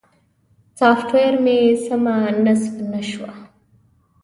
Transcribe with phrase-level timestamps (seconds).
[0.79, 2.15] سافټویر مې سمه
[2.45, 3.31] نصب نه شوه.